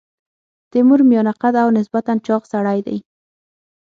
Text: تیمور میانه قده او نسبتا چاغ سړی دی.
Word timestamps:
تیمور 0.71 1.01
میانه 1.09 1.33
قده 1.41 1.59
او 1.65 1.69
نسبتا 1.77 2.13
چاغ 2.25 2.43
سړی 2.51 2.79
دی. 2.87 2.97